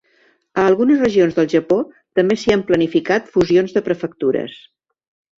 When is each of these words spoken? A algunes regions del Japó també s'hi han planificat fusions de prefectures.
A 0.59 0.61
algunes 0.67 1.01
regions 1.01 1.35
del 1.39 1.49
Japó 1.51 1.75
també 2.19 2.37
s'hi 2.43 2.53
han 2.55 2.63
planificat 2.69 3.29
fusions 3.35 3.77
de 3.77 3.83
prefectures. 3.89 4.57